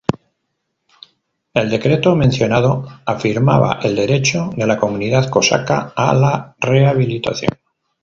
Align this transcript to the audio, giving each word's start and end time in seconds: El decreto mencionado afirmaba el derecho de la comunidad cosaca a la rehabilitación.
El 1.53 1.69
decreto 1.69 2.15
mencionado 2.15 2.87
afirmaba 3.05 3.81
el 3.83 3.95
derecho 3.95 4.49
de 4.57 4.65
la 4.65 4.77
comunidad 4.79 5.29
cosaca 5.29 5.93
a 5.95 6.11
la 6.15 6.55
rehabilitación. 6.57 7.51